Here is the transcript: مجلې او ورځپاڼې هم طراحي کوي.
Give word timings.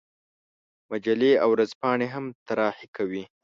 مجلې 0.89 1.31
او 1.43 1.49
ورځپاڼې 1.53 2.07
هم 2.13 2.25
طراحي 2.47 2.87
کوي. 2.95 3.23